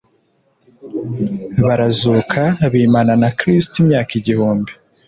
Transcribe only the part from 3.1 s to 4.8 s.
na Kristo imyaka igihumbi.